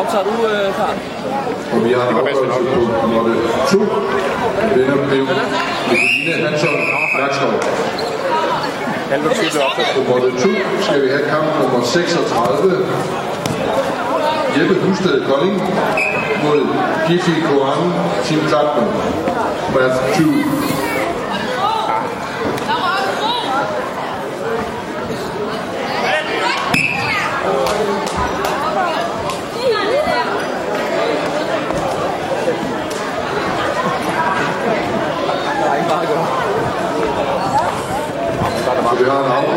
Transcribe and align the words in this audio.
Optager 0.00 0.24
du, 0.24 0.34
øh, 0.52 0.74
Karl? 0.78 0.96
Og 1.74 1.84
vi 1.84 1.92
har 1.92 2.06
det 2.08 2.16
var 2.16 2.24
bedst 2.28 2.42
nok. 2.52 2.62
Nummer 3.02 3.22
2, 3.70 3.78
vinder 4.74 5.08
blev 5.08 5.24
Nicoline 5.90 6.34
Hansson 6.44 6.76
Nakskov. 7.18 7.52
Halv 9.10 9.24
og 9.26 9.34
tydeligt 9.34 9.62
optaget. 9.66 9.92
Nummer 9.96 10.30
2 10.40 10.48
skal 10.84 11.02
vi 11.02 11.08
have 11.08 11.24
kamp 11.32 11.46
nummer 11.62 11.80
36. 11.86 12.86
Jeppe 14.56 14.74
Husted 14.86 15.16
Kolding 15.26 15.56
mod 16.44 16.60
Giffy 17.08 17.34
Koran 17.46 17.82
Team 18.24 18.40
Klatman. 18.48 18.88
Math 19.74 19.98
2. 20.18 20.22
Koreaner 38.84 39.38
auch 39.38 39.52